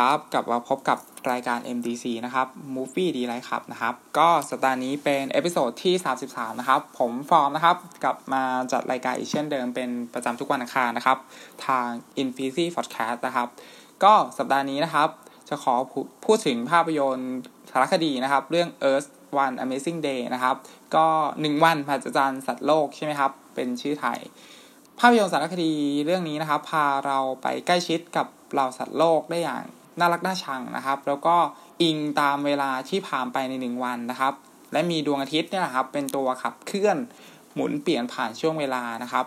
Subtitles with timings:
[0.00, 0.98] ครับ กลับมาพบกับ
[1.30, 5.94] รายการ MDC นะครับ Movie ดีไลท์ครับนะครับ ก็สัปดาห์นี้เป็น episode ที่
[6.26, 11.18] 33 นะครับ ผมฟอร์มนะครับ กลับมาจัดรายการอีกเช่นเดิมเป็นประจำทุกวันอังคารนะครับ
[11.66, 11.88] ทาง
[12.22, 13.48] Infinity Podcast นะครับ
[14.04, 15.08] ก็สัปดาห์นี้นะครับ
[15.48, 15.74] จะขอ
[16.24, 17.32] พูดถึงภาพยนตร์
[17.70, 19.08] สารคดีนะครับ เรื่อง Earth
[19.44, 20.56] One Amazing Day นะครับ
[20.96, 21.06] ก็
[21.38, 24.18] 1 วันมหัศจรรย์สัตว์โลกใช่ไหมครับ เป็นชื่อไทย
[24.98, 25.72] ภาพยนตร์สารคดี
[26.04, 29.62] เรื่องนี้นะครับ พาเราไปใกล้ชิดกับเหล่าสัตว์โลกได้อย่าง
[30.00, 31.36] น่ารักน่าชังนะครับ แล้วก็
[31.82, 34.34] อิงตามเวลาที่ผ่านไปในหนึ่งวันนะครับ
[34.72, 36.96] และมีดวงอาทิตย์เนี่ยครับเป็นตัวขับเคลื่อน
[37.54, 39.24] หมุนเปลี่ยนผ่านช่วงเวลานะครับ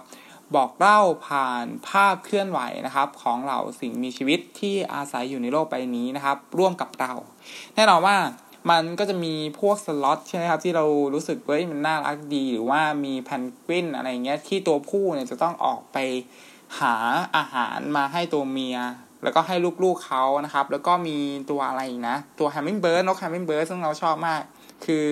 [0.56, 7.14] บอกเล่าผ่านภาพเคลื่อนไหวนะครับ ของเหล่าสิ่งมีชีวิตที่อาศัยอยู่ในโลกใบนี้นะครับ ร่วมกับเรา
[7.76, 8.18] แน่นอนว่า
[8.70, 15.98] มันก็จะมีพวกสล็อตใช่ไหมครับ ที่เรารู้สึกเฮ้ยมันน่ารักดี หรือว่ามีแพนกวินอะไรเงี้ยที่ตัวผู้เนี่ยจะต้องออกไป
[16.80, 16.96] หา
[17.36, 18.78] อาหารมาให้ตัวเมีย
[19.24, 21.18] แล้วก็ให้ลูกๆเขานะครับ แล้วก็มี
[21.50, 24.42] ตัวอะไรอีกนะ ตัว hummingbird นก hummingbird ซึ่งเราชอบมาก
[24.86, 25.06] คือ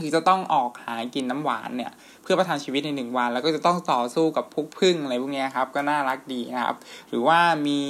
[0.00, 6.76] คือจะต้องออกหากินน้ำหวานเนี่ย เพื่อประทังชีวิตในหนึ่งวัน แล้วก็จะต้องต่อสู้กับพวกผึ้งอะไรพวกนี้ครับ ก็น่ารักดีนะครับ
[7.08, 7.80] หรือว่ามี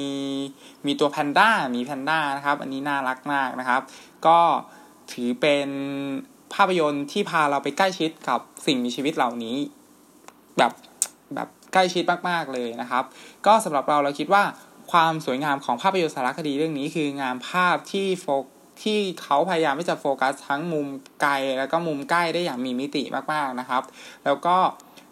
[0.87, 3.83] มีตัวแพนด้ามีแพนด้านะครับ อันนี้น่ารักมากนะครับ
[4.27, 4.39] ก็
[5.13, 5.69] ถือเป็น
[6.55, 9.57] ภาพยนตร์ที่พาเราไปใกล้ชิดกับสิ่งมีชีวิตเหล่านี้
[10.59, 10.73] แบบ
[11.35, 13.05] แบบใกล้ชิดมากๆเลยนะครับ
[13.47, 14.43] ก็สำหรับเราเราคิดว่า
[14.93, 18.45] ความสวยงามของภาพยนตร์สารคดีเรื่องนี้ คืองานภาพที่โฟก
[18.83, 20.87] ที่เขาพยายามที่จะโฟกัสทั้งมุม
[21.23, 23.83] ไกลแล้วก็มุมใกล้ได้อย่างมีมิติมากๆนะครับ
[24.25, 24.57] แล้วก็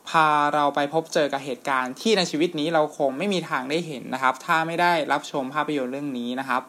[0.08, 6.62] พาเราไปพบเจอกับเหตุการณ์ที่ในชีวิตนี้เราคงไม่มีทางได้เห็นนะครับ ถ้าไม่ได้รับชมภาพยนตร์เรื่องนี้นะครับ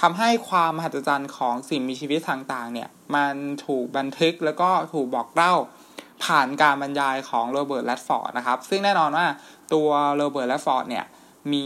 [0.00, 3.34] ทำให้ความมหัศจรรย์ของสิ่งมีชีวิตต่างๆ เนี่ย มัน
[3.66, 5.54] ถูกบันทึกแล้วก็ถูกบอกเล่า
[6.24, 9.26] ผ่านการบรรยายของ Robert Redford นะครับ ซึ่งแน่นอนว่า
[9.74, 11.04] ตัว Robert Redford เนี่ย
[11.52, 11.64] มี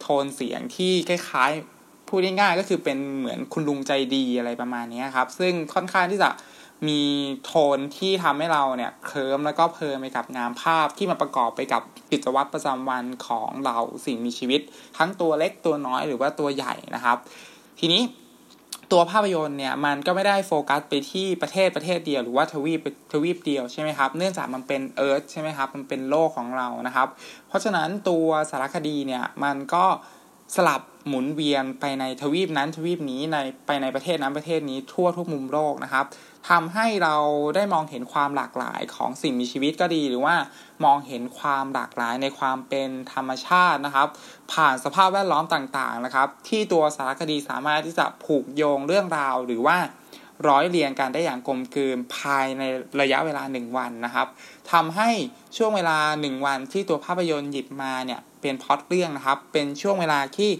[0.00, 6.30] โทนเสียงที่คล้ายๆพูดง่ายๆก็คือเป็นเหมือนคุณลุงใจดีอะไรประมาณนี้ครับ ซึ่งค่อนข้างที่จะ
[6.88, 7.00] มี
[7.44, 11.82] โทนที่ทำให้เราเนี่ยเคลิ้มแล้วก็เพลินไปกับงานภาพที่มาประกอบไปกับ
[12.12, 14.60] กิจวัตรประจำวันของเหล่าสิ่งมีชีวิต
[14.98, 17.16] ทั้งตัวเล็กตัวน้อยหรือว่าตัวใหญ่นะครับ
[17.78, 18.02] ทีนี้
[18.92, 22.80] ตัวภาพยนตร์เนี่ยมันก็ไม่ได้โฟกัสไปที่ประเทศประเทศเดียวหรือว่าทวีป
[23.12, 27.08] ทวีปเดียวใช่ไหมครับ เนื่องจากมันเป็นเอิร์ธใช่ไหมครับ มันเป็นโลกของเรานะครับ
[27.48, 29.84] เพราะฉะนั้นตัวสารคดีเนี่ยมันก็
[30.54, 36.04] สลับหมุนเวียนไปในทวีปนั้นทวีปนี้ในไปในประเทศนั้นประเทศนี้ทั่วทุกมุมโลกนะครับ
[36.50, 37.16] ทำให้เรา
[37.56, 40.36] ได้มองเห็นความหลากหลายของสิ่งมีชีวิตก็ดี หรือว่า
[40.84, 44.08] มองเห็นความหลากหลายในความเป็นธรรมชาตินะครับ
[44.52, 49.78] ผ่านสภาพแวดล้อมต่างๆนะครับ ที่ตัวสารคดีสามารถที่จะผูกโยงเรื่องราว หรือว่า
[50.48, 52.62] ร้อยเรียงกันได้อย่างกลมกลืนภายใน
[53.00, 54.26] ระยะเวลาหนึ่งวันนะครับ
[54.72, 55.10] ทำให้
[55.56, 60.50] ช่วงเวลาหนึ่งวันที่ตัวภาพยนตร์หยิบมาเนี่ย เป็นพอตเรื่องนะครับ เป็นช่วงเวลาที่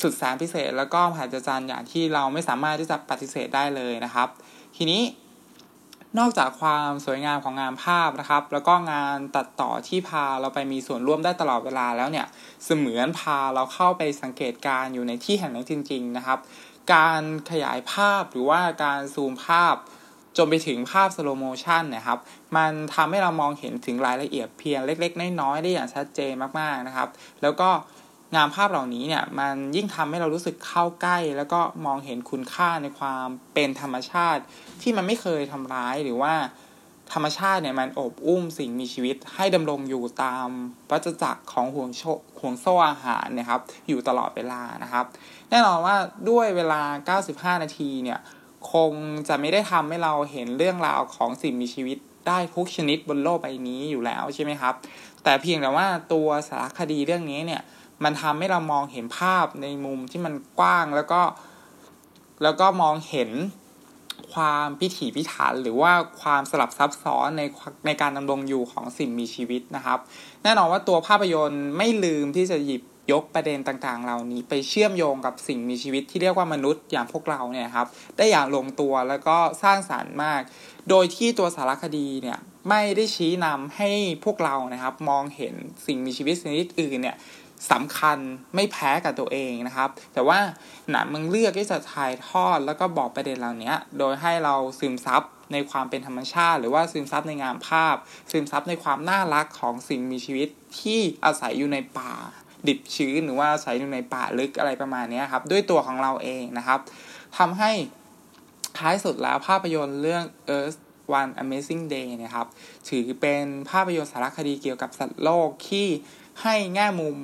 [0.00, 4.28] สุดแสนพิเศษ แล้วก็มหัศจรรย์อย่างที่เราไม่สามารถที่จะปฏิเสธได้เลยนะครับ
[4.76, 5.02] ทีนี้
[6.18, 12.26] นอกจากความสวยงามของงานภาพนะครับ แล้วก็งานตัดต่อที่พาเราไปมีส่วนร่วมได้ตลอดเวลาแล้วเนี่ย
[12.64, 16.38] เสมือนพาเราเข้าไปสังเกตการณ์อยู่ในที่แห่งนั้นจริง ๆนะครับ
[16.94, 19.74] การขยายภาพหรือว่าการซูมภาพ
[20.36, 22.18] จนไปถึงภาพ slow motion นะครับ
[22.56, 27.08] มันทำให้เรามองเห็นถึงรายละเอียดเพียงเล็ก ๆ น้อยๆได้อย่างชัดเจนมากๆนะครับ
[27.42, 27.70] แล้วก็
[28.36, 34.42] งานภาพเหล่านี้เนี่ยมันยิ่งทำให้เรารู้สึกเข้าใกล้ แล้วก็มองเห็นคุณค่าในความเป็นธรรมชาติ
[34.82, 36.34] ที่มันไม่เคยทำร้ายหรือว่า
[37.12, 40.48] ธรรมชาติเนี่ยมันโอบอุ้มสิ่งมีชีวิต ให้ดำรงอยู่ตาม
[40.90, 42.02] วัฏจักรของห่วงโช
[42.40, 45.04] ห่วงโซ่อาหารนะครับ อยู่ตลอดเวลานะครับ
[45.50, 45.96] แน่นอนว่า
[46.30, 47.16] ด้วยเวลา
[47.56, 48.18] 95 นาทีเนี่ย
[48.72, 48.92] คง
[49.28, 54.74] จะไม่ได้ทำให้เราเห็นเรื่องราวของสิ่งมีชีวิตได้ทุกชนิดบนโลกใบนี้อยู่แล้วใช่ไหมครับ
[55.22, 57.62] แต่เพียงแต่ว่าตัวสารคดีเรื่องนี้เนี่ย
[58.04, 61.20] มันทำให้เรามองเห็นภาพในมุมที่มันกว้างแล้วก็
[62.42, 63.30] แล้วก็มองเห็น
[64.32, 67.42] ความพิถีพิถันหรือว่าความสลับซับซ้อนใน
[67.86, 69.98] ในการดำรงอยู่ของสิ่งมีชีวิตนะครับ
[70.42, 77.86] แน่นอนว่าตัวภาพยนตร์ไม่ลืมที่จะหยิบ ยกประเด็นต่างๆ เหล่านี้ไปเชื่อมโยงกับสิ่งมีชีวิตที่เรียกว่ามนุษย์อย่างพวกเราเนี่ยครับ
[78.16, 80.40] ได้อย่างลงตัวแล้วก็สร้างสารรค์มาก
[80.90, 83.90] โดยที่ตัวสารคดีเนี่ยไม่ได้ชี้นำให้
[84.24, 85.54] พวกเรานะครับ มองเห็น
[85.86, 87.16] สิ่งมีชีวิตชนิดอื่นเนี่ย
[87.72, 88.18] สำคัญ
[88.54, 90.38] ไม่แพ้กับตัวเองนะครับ แต่ว่า
[90.90, 95.22] หนังมึงเลือกที่จะถ่ายทอดแล้วก็บอกประเด็นเหล่านี้โดยให้เราซึมซับ
[95.52, 97.96] ในความเป็นธรรมชาติ หรือว่าซึมซับในงานภาพ
[98.30, 100.48] ซึมซับในความน่ารักของสิ่งมีชีวิต
[100.80, 102.12] ที่อาศัยอยู่ในป่า
[102.68, 106.80] ดิบชื้นหรือว่าอาศัยอยู่ในป่าลึกอะไรประมาณนี้ครับ ด้วยตัวของเราเองนะครับ
[107.38, 107.72] ทำให้
[108.78, 110.24] ท้ายสุดแล้วภาพยนตร์เรื่อง
[110.56, 110.78] Earth
[111.20, 112.46] One Amazing Day นะครับ
[112.88, 115.86] ถือเป็นภาพยนตร์สารคดีเกี่ยวกับสัตว์โลกที่
[116.42, 117.16] ให้แง่มุม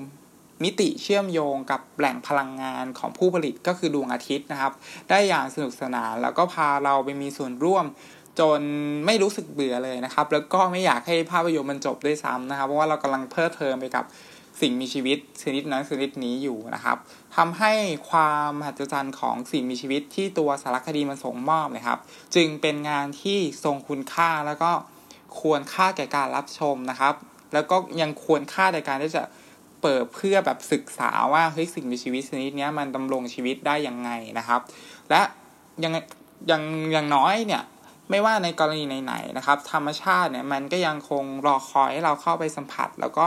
[0.64, 4.72] มิติเชื่อมโยงกับแหล่งพลังงานของผู้ผลิตก็คือดวงอาทิตย์นะครับ
[5.08, 7.84] ได้อย่างสนุกสนานแล้วก็พาเราไปมีส่วนร่วม
[8.40, 8.60] จน
[9.06, 14.04] ไม่รู้สึกเบื่อเลยนะครับ แล้วก็ไม่อยากให้ภาพยนตร์มันจบด้วยซ้ำนะครับ เพราะว่าเรากำลังเพลิดเพลินไปกับ
[14.60, 16.96] สิ่งมีชีวิตชนิดนั้นชนิดนี้อยู่นะครับ
[17.36, 17.72] ทำให้
[18.10, 21.98] ความมหัศจรรย์ของสิ่งมีชีวิตที่ตัวสารคดีมันส่งมอบนะครับ
[22.34, 24.70] จึงเป็นงานที่ทรงคุณค่าแล้วก็
[25.40, 27.14] ควรค่าแก่การรับชมนะครับ
[27.52, 29.22] แล้วก็ยังควรค่าในการที่จะ
[29.82, 34.60] เปิดเพื่อแบบศึกษาว่าเฮ้ยสิ่งมีชีวิตชนิดนี้มันดำรงชีวิตได้ยังไงนะครับ
[35.10, 35.20] และ
[35.84, 35.92] ยัง
[36.50, 36.62] ยัง
[36.94, 37.62] ยังน้อยเนี่ย
[38.10, 43.26] ไม่ว่าในกรณีไหนๆนะครับ ธรรมชาติเนี่ยมันก็ยังคงรอคอยให้เราเข้าไปสัมผัสแล้วก็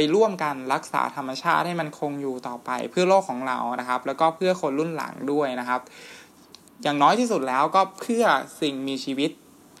[0.00, 5.80] ไปร่วมกันรักษาธรรมชาติให้มันคงอยู่ต่อไป เพื่อโลกของเรานะครับ แล้วก็เพื่อคนรุ่นหลังด้วยนะครับ
[6.82, 8.24] อย่างน้อยที่สุดแล้วก็เพื่อ
[8.60, 9.30] สิ่งมีชีวิต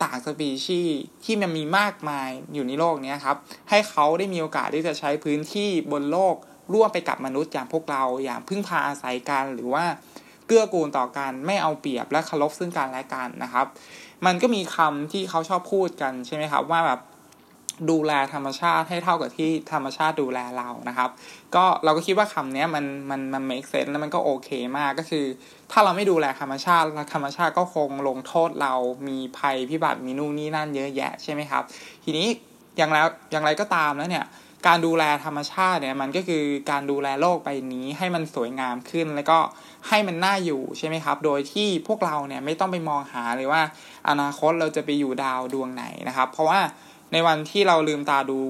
[0.02, 3.36] ต่างสปีชีส์ที่มันมีมากมายอยู่ในโลกนี้ครับ
[3.70, 6.34] ให้เขาได้มีโอกาสที่จะใช้พื้นที่บนโลก
[6.72, 9.84] ร่วมไปกับมนุษย์อย่างพวกเราอย่างพึ่งพาอาศัยกันหรือว่า
[10.46, 13.66] เกื้อกูลต่อกันไม่เอาเปรียบและเคารพซึ่งกันและกันนะครับ
[14.26, 17.00] มันก็มีคำที่เขาชอบพูดกันใช่ไหมครับ ว่าแบบ
[17.90, 21.10] ดูแลธรรมชาติให้เท่ากับที่ธรรมชาติดูแลเรานะครับ
[21.54, 24.48] ก็เราก็คิดว่าคำนี้มันมันมัน make sense แล้วมันก็โอเค
[24.78, 25.24] มากก็คือ
[25.72, 26.84] ถ้าเราไม่ดูแลธรรมชาติ
[27.14, 28.74] ธรรมชาติก็คงลงโทษเรา
[29.08, 31.62] มีภัยพิบัติมีนู่นนี่นั่นเยอะแยะใช่ไหมครับ
[32.04, 32.26] ทีนี้
[32.76, 34.26] อย่างแล้วอย่างไรก็ตามแล้วเนี่ย
[34.66, 39.38] การดูแลธรรมชาติเนี่ยมันก็คือการดูแลโลกใบนี้ให้มันสวยงามขึ้น แล้วก็
[39.88, 43.62] ให้มันน่าอยู่ใช่ไหมครับ โดยที่พวกเราเนี่ยไม่ต้องไปมองหาเลยว่า
[44.08, 46.60] อนาคตเราจะไปอยู่ดาวดวงไหนนะครับ เพราะว่า
[47.12, 48.40] ในวันที่เราลืมตาดู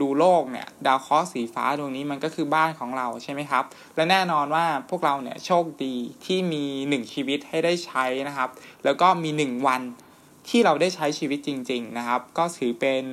[0.00, 3.64] ดูโลกเนี่ย ดาวเคราะห์สีฟ้าดวงนี้มันก็คือบ้านของเราใช่ไหมครับ
[3.96, 8.48] และแน่นอนว่าพวกเราเนี่ยโชคดีที่มีหนึ่งชีวิตให้ได้ใช้นะครับ
[8.84, 9.82] แล้วก็มีหนึ่งวัน
[10.48, 13.04] ที่เราได้ใช้ชีวิตจริง ๆนะครับ ก็ถือเป็น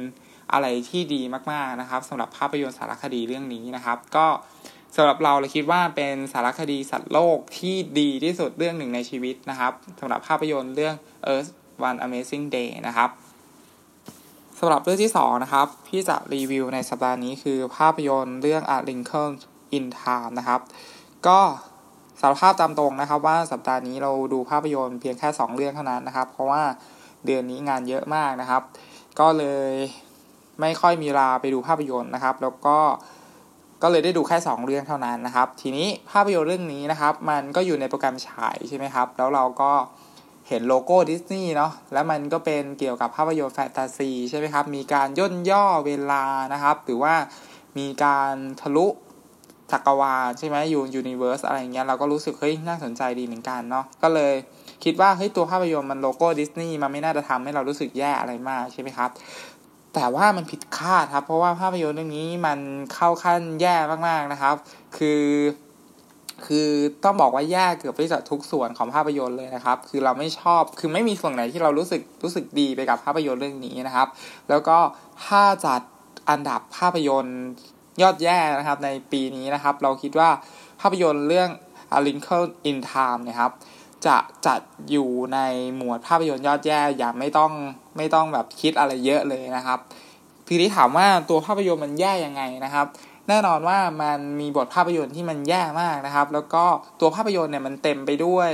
[0.53, 1.21] อะไรที่ดี
[1.51, 4.27] มากๆนะครับสำหรับภาพยนตร์สารคดีเรื่องนี้นะครับ ก็
[4.95, 10.95] สำหรับเราเราคิดว่าเป็นสารคดีสัตว์โลกที่ดีที่สุดเรื่องหนึ่งในชีวิตนะครับสำหรับภาพยนตร์เรื่อง
[11.33, 11.51] Earth
[11.87, 13.09] One Amazing Day นะครับ
[14.61, 19.31] สำหรับเรื่องที่ 2 นะครับ พี่จะรีวิวในสัปดาห์นี้คือภาพยนตร์เรื่อง A Lincoln
[19.77, 20.61] in Time นะครับ
[21.27, 21.39] ก็
[22.21, 26.61] สารภาพตามตรงนะครับว่าสัปดาห์นี้เราดูภาพยนตร์เพียงแค่ 2 เรื่องเท่านั้นนะครับ เพราะว่า
[27.25, 28.61] เดือนนี้งานเยอะมากนะครับ
[29.19, 29.71] ก็เลย
[30.61, 32.77] ไม่ค่อยมีเวลาไปดูภาพยนตร์นะครับ แล้วก็
[33.83, 39.71] ก็เลยได้ดูแค่ 2 เรื่องเท่านั้นนะครับ ทีนี้ภาพยนตร์เรื่องนี้นะครับ มันก็อยู่ในโปรแกรมฉายใช่ไหมครับ แล้วเราก็
[40.47, 46.23] เห็นโลโก้ดิสนีย์เนาะแล้วมันก็เป็นเกี่ยวกับภาพยนตร์แฟนตาซีใช่ไหมครับ มีการย่นย่อเวลา
[46.53, 47.13] นะครับ หรือว่า
[47.77, 48.87] มีการทะลุ
[49.71, 54.33] จักรวาลใช่ไหมยู universe อะไรเงี้ยเราก็รู้สึกเฮ้ยน่าสนใจดีเหมือนกันเนาะก็เลย
[54.83, 59.09] คิดว่าเฮ้ยตัวภาพยนตร์มันโลโก้ดิสนีย์มันไม่น่าจะทำให้เรารู้สึกแย่อะไรมากใช่ไหมครับ
[59.93, 62.59] แต่ว่ามันผิดคาดครับ เพราะว่าภาพยนตร์เรื่องนี้มัน
[62.93, 63.75] เข้าขั้นแย่
[64.07, 64.55] มากๆนะครับ
[64.97, 65.21] คือ
[66.45, 66.69] คือ
[67.03, 74.07] ต้องบอกว่าแย่เกือบไปจากทุกส่วนของภาพยนตร์เลยนะครับ คือเราไม่ชอบ คือไม่มีส่วนไหนที่เรารู้สึกรู้สึกดีไปกับภาพยนตร์เรื่องนี้นะครับ
[74.49, 74.77] แล้วก็
[75.25, 75.81] ถ้าจัด
[76.29, 77.39] อันดับภาพยนตร์
[78.01, 80.29] ยอดแย่นะครับในปีนี้นะครับ เราคิดว่า
[80.81, 81.49] ภาพยนตร์เรื่อง
[81.97, 83.51] A Lincoln in Time นะครับ
[84.07, 84.17] จะ
[84.47, 85.39] จัดอยู่ใน
[85.75, 87.51] หมวดภาพยนตร์ยอดแย่อย่างไม่ต้อง
[87.97, 89.79] ไม่ต้องแบบคิดอะไรเยอะเลยนะครับ
[90.47, 92.85] ทีนี้ถามว่าตัวภาพยนตร์มันแย่ยังไงนะครับ
[93.29, 96.63] แน่นอนว่ามันมีบทภาพยนตร์ที่มันแย่มากนะครับ แล้วก็
[96.99, 98.49] ตัวภาพยนตร์เนี่ยมันเต็มไปด้วย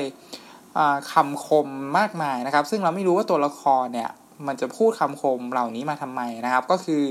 [1.11, 4.09] คำคมมากมายนะครับ ซึ่งเราไม่รู้ว่าตัวละครเนี่ย
[4.47, 7.03] มันจะพูดคำคมเหล่านี้มาทำไมนะครับ ก็คือ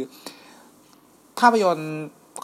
[1.41, 1.93] ภาพยนตร์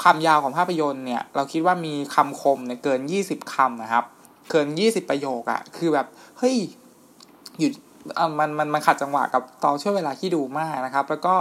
[0.05, 4.05] คำยาวของภาพยนตร์เนี่ย เราคิดว่ามีคำคมเนี่ยเกินยี่สิบคำนะครับ
[4.51, 6.07] เกินยี่สิบประโยคอะคือแบบ
[6.39, 6.57] เฮ้ย
[7.59, 7.73] หยุด
[8.38, 11.35] มันมันมันขัดจังหวะกับตอนช่วงเวลาที่ดูมากนะครับ แล้วก็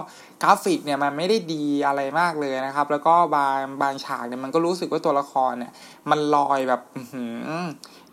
[0.44, 5.72] กราฟิกเนี่ยมันไม่ได้ดีอะไรมากเลยนะครับ แล้วก็บางบางฉากเนี่ยมันก็รู้สึกว่าตัวละครเนี่ย
[6.10, 6.82] มันลอยแบบ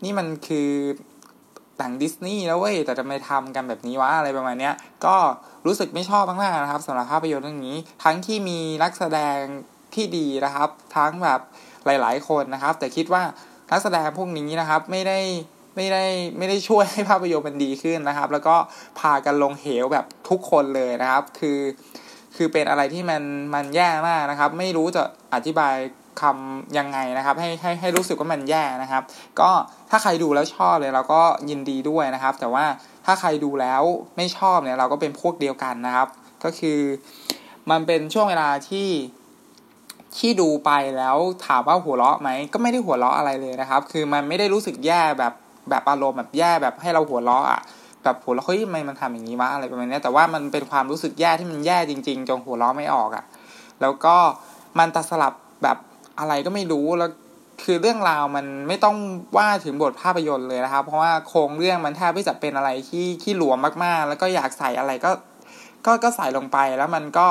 [0.03, 0.69] นี่มันคือ
[1.79, 4.73] หนังดิสนีย์แล้วเว้ยแต่ทำไมทำกันแบบนี้วะอะไรประมาณเนี้ย
[5.05, 5.15] ก็
[5.65, 9.39] รู้สึกไม่ชอบมากๆนะครับสำหรับภาพยนตร์เรื่องนี้ ทั้งที่มีนักแสดง
[9.95, 11.39] ที่ดีนะครับ ทั้งแบบ
[11.85, 13.23] หลาย ๆ คนนะครับ แต่คิดว่า
[13.71, 15.19] นักแสดงพวกนี้นะครับ ไม่ได้
[15.75, 16.05] ไม่ได้
[16.37, 18.55] ไม่ได้ช่วยให้ภาพยนตร์มันดีขึ้นนะครับ แล้วก็
[18.99, 21.59] พากันลงเหวแบบทุกคนเลยนะครับ คือ
[22.35, 23.21] คือเป็นอะไรที่มัน
[23.53, 25.03] มันแย่มากนะครับ ไม่รู้จะ
[25.33, 25.75] อธิบาย
[26.21, 29.03] คำยังไงนะครับ ให้ให้ให้รู้สึกว่ามันแย่นะครับ
[29.39, 29.49] ก็
[29.89, 32.65] ถ้าใครดูแล้วชอบเลยเราก็ยินดีด้วยนะครับ แต่ว่า
[33.05, 33.83] ถ้าใครดูแล้ว
[34.17, 36.07] ไม่ชอบเนี่ยเราก็เป็นพวกเดียวกันนะครับ
[36.43, 36.79] ก็คือ
[37.71, 38.89] มันเป็นช่วงเวลาที่
[40.17, 45.33] ที่ดูไปแล้วถามว่าหัวเราะไหมก็ไม่ได้หัวเราะอะไรเลยนะครับ คือมันไม่ได้รู้สึกแย่แบบ
[45.69, 47.61] แบบอารมณ์แบบแย่แบบให้เราหัวเราะอะ
[48.03, 53.23] แบบหัวเราะเฮ้ยทำไมมันทำอย่างนี้วะอะไรประมาณนี้แต่ว่ามันเป็นความรู้สึกแย่ที่มันแย่จริง ๆจนหัวเราะไม่ออกอะ
[53.81, 54.15] แล้วก็
[54.79, 55.77] มันตัดสลับแบบ
[56.19, 57.11] อะไรก็ไม่รู้แล้ว
[57.63, 58.97] คือเรื่องราวมันไม่ต้อง
[59.37, 65.11] ว่าถึงบทภาพยนตร์เลยนะครับ เพราะว่าโครงเรื่องมันแทบไม่จะเป็นอะไรที่ที่หลวมมากๆ แล้วก็อยากใส่อะไรก็
[65.85, 67.27] ก็ก็ใส่ลงไปแล้วมันก็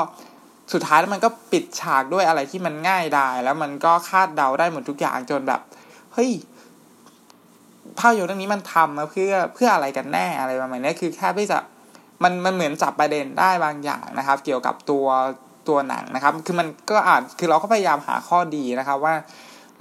[0.73, 5.61] สุดท้ายแล้วมันก็ปิดฉากด้วยอะไรที่มันง่ายได้แล้วมันก็คาดเดาได้หมดทุกอย่างจนแบบ
[6.13, 6.31] เฮ้ย
[7.99, 11.57] ภาพยนตร์เรื่องนี้มันทำมาเพื่อเพื่ออะไรกันแน่อะไรประมาณนี้คือแค่ที่จะ
[12.23, 15.05] มันมันเหมือนจับประเด็นได้บางอย่างนะครับ เกี่ยวกับตัว
[15.67, 19.15] ตัวหนังนะครับ คือมันก็อาจคือเราก็พยายามหาข้อดีนะครับว่า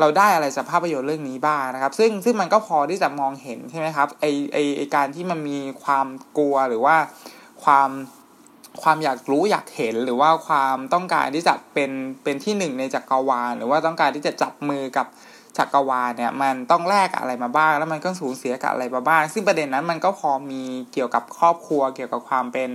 [0.01, 6.07] เราได้อะไรจากภาพยนตร์เรื่องนี้บ้างนะครับ ซึ่งซึ่งมันก็พอที่จะมองเห็นใช่ไหมครับไอไอไอการที่มันมีความ
[6.39, 6.97] กลัวหรือว่า
[7.65, 7.91] ความ
[8.83, 11.91] ความอยากรู้อยากเห็นหรือว่าความต้องการที่จะเป็น
[12.25, 15.07] เป็นที่หนึ่งในจักรวาลหรือว่าต้องการที่จะจับมือกับ
[15.59, 22.71] จักรวาลเนี่ยมันต้องแลกอะไรมาบ้าง แล้วมันก็สูญเสียกับอะไรมาบ้าง ซึ่งประเด็นนั้นมันก็พอมีเกี่ยวกับครอบครัว เกี่ยวกับความเป็น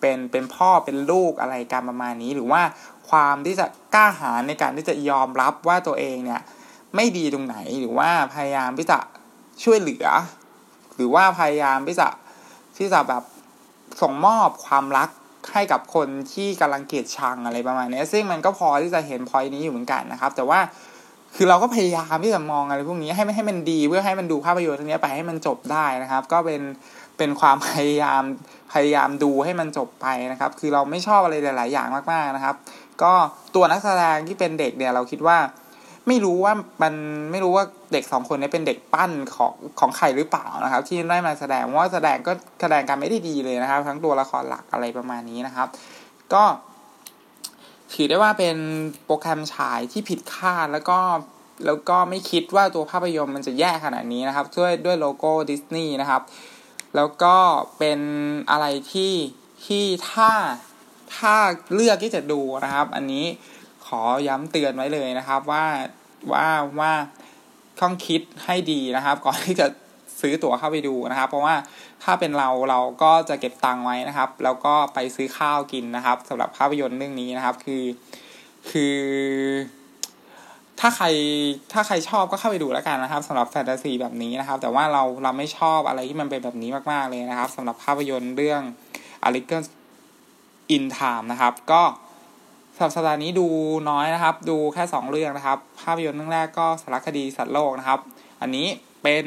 [0.00, 2.62] เป็นเป็นพ่อเป็นลูกอะไรกันประมาณนี้ หรือว่า
[3.10, 6.40] ความที่จะกล้าหาญในการที่จะยอมรับว่าตัวเองเนี่ย
[6.96, 8.98] ไม่ดีตรงไหนหรือว่าพยายามที่จะ
[9.64, 10.06] ช่วยเหลือ
[10.96, 12.08] หรือว่าพยายามที่จะ
[12.76, 13.22] ที่จะแบบ
[14.00, 15.08] ส่งมอบความรัก
[15.52, 20.60] ให้กับคนที่กำลังเกลียดชังอะไรประมาณนี้ซึ่งมันก็พอที่จะเห็นพอยนี้อยู่เหมือนกันนะครับ แต่ว่า
[21.36, 26.62] คือเราก็พยายามที่จะมองอะไรพวกนี้ให้ให้มันดีเพื่อให้มันดูภาพยนตร์นี้ไปให้มันจบได้นะครับ ก็เป็น
[27.18, 28.22] เป็นความพยายาม
[28.72, 32.56] พยายามดูให้มันจบไปนะครับ คือเราไม่ชอบอะไรหลาย ๆ อย่างมากๆนะครับ
[33.02, 33.12] ก็
[33.54, 35.38] ตัวนักแสดงที่เป็นเด็กเนี่ยเราคิดว่า
[36.08, 36.52] ไม่รู้ว่า
[36.82, 36.94] มัน
[37.30, 45.68] ไม่รู้ว่าเด็กสองคนนี้เป็นเด็กปั้นของของใครหรือเปล่านะครับ ที่ได้มาแสดงว่าแสดงก็แสดงการไม่ได้ดีเลยนะครับ ทั้งตัวละครหลักอะไรประมาณนี้นะครับ
[46.34, 46.42] ก็
[47.92, 48.56] ถือได้ว่าเป็น
[49.04, 50.98] โปรแกรมฉายที่ผิดคาดแล้วก็
[51.66, 56.22] แล้วก็ไม่คิดว่าตัวภาพยนตร์มันจะแย่ขนาดนี้นะครับ ด้วยด้วยโลโก้ดิสนีย์นะครับ
[56.96, 57.36] แล้วก็
[57.78, 58.00] เป็น
[58.50, 59.12] อะไรที่
[59.66, 60.32] ที่ถ้า
[61.16, 61.34] ถ้า
[61.74, 63.24] เลือกที่จะดูนะครับ อันนี้
[63.86, 65.66] ขอย้ำเตือนไว้เลยนะครับว่า
[66.32, 66.48] ว่า
[66.80, 66.92] ว่า
[67.80, 69.66] ต้องคิดให้ดีนะครับ ก่อนที่จะ
[70.20, 71.54] ซื้อตั๋วเข้าไปดูนะครับ เพราะว่า
[72.04, 77.84] ถ้าเป็นเราเราก็จะเก็บตังค์ไว้นะครับ แล้วก็ไปซื้อข้าวกินนะครับสำหรับภาพยนตร์เรื่องนี้นะครับ คือ
[78.70, 78.96] คือ
[80.80, 81.06] ถ้าใคร
[81.72, 88.62] ถ้าใครชอบก็เข้าไปดูแล้วกันนะครับสำหรับแฟนตาซีแบบนี้นะครับ แต่ว่าเราเราไม่ชอบอะไรที่มันเป็นแบบนี้มากๆเลยนะครับสำหรับภาพยนตร์เรื่อง
[89.28, 89.58] a l i c e
[90.76, 91.82] in Time นะครับ ก็
[92.74, 93.46] สำหรับสัปดาห์นี้ดู
[93.90, 98.00] น้อยนะครับ ดูแค่สองเรื่องนะครับ ภาพยนตร์เรื่องแรกก็สารคดีสัตว์โลกนะครับ
[98.40, 98.66] อันนี้
[99.02, 99.26] เป็น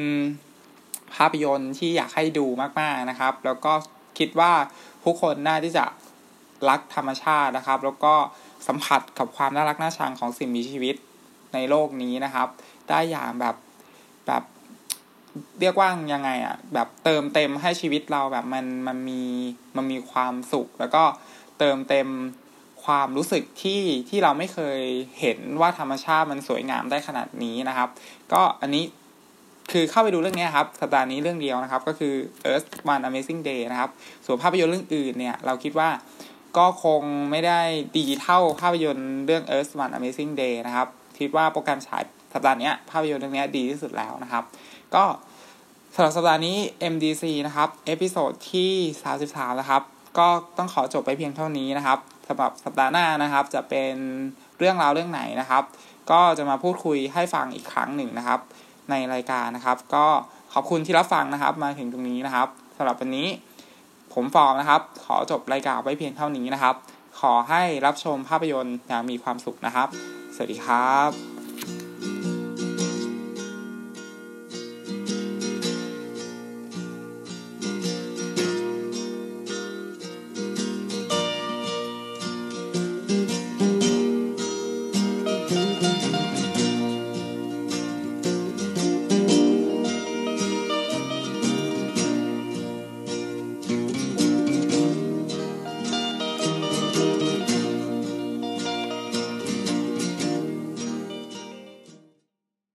[1.15, 2.45] ภาพยนตร์ที่อยากให้ดู
[2.79, 3.73] มากๆนะครับ แล้วก็
[4.17, 4.53] คิดว่า
[5.03, 5.85] ผู้คนน่าที่จะ
[6.69, 8.13] รักธรรมชาตินะครับ แล้วก็
[8.67, 10.95] สัมผัสกับความน่ารักน่าชังของสิ่งมีชีวิต
[11.53, 12.47] ในโลกนี้นะครับ
[12.89, 13.55] ได้อย่างแบบ
[14.27, 14.43] แบบ
[15.59, 19.23] เรียกว่ายังไงอะ่ะแบบเติมเต็มให้ชีวิตเราแบบมันมันมี
[19.75, 21.03] มันมีความสุข แล้วก็
[21.59, 22.09] เติมเต็ม
[22.85, 24.81] ความรู้สึกที่ที่เราไม่เคย
[25.19, 27.89] เห็นว่าธรรมชาติมันสวยงามได้ขนาดนี้นะครับ
[28.33, 28.83] ก็อันนี้
[29.71, 32.13] คือเข้าไปดูเรื่องนี้ครับสัปดาห์นี้เรื่องเดียวนะครับ ก็คือ
[32.51, 33.89] Earth One Amazing Day นะครับ
[34.25, 35.89] ส่วนภาพยนตร์เรื่องอื่นเนี่ย เราคิดว่า
[36.57, 37.61] ก็คงไม่ได้
[37.97, 40.87] ดีเท่าภาพยนตร์เรื่อง Earth One Amazing Day นะครับ
[41.19, 44.43] คิดว่าโปรแกรมฉายสัปดาห์นี้ภาพยนตร์เรื่องนี้ดีที่สุดแล้วนะครับ
[44.95, 45.03] ก็
[45.95, 46.57] สำหรับสัปดาห์นี้
[46.93, 48.71] MDC นะครับ episode ที่
[49.15, 49.81] 33 นะครับ
[50.17, 53.93] ก็ต้องขอจบไปเพียงเท่านี้นะครับสำหรับสัปดาห์หน้านะครับ จะเป็น
[54.57, 55.63] เรื่องราวเรื่องไหนนะครับ
[56.11, 58.39] ก็จะมาพูดคุยให้ฟังอีกครั้งหนึ่งนะครับ
[58.91, 60.05] ในรายการนะครับ ก็
[60.53, 63.27] ขอบคุณที่รับฟังนะครับ มาถึงตรงนี้นะครับสำหรับวันนี้
[64.13, 66.75] ผมฟอร์มนะครับ ขอจบรายการไว้เพียงเท่านี้นะครับ
[67.19, 69.87] ขอให้รับชมภาพยนตร์อย่างมีความสุขนะครับ
[70.35, 71.28] สวัสดีครับ